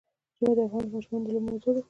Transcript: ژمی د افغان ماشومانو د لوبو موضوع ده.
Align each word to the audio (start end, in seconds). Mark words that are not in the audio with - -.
ژمی 0.39 0.51
د 0.57 0.59
افغان 0.67 0.85
ماشومانو 0.93 1.25
د 1.25 1.27
لوبو 1.33 1.47
موضوع 1.49 1.71
ده. 1.75 1.79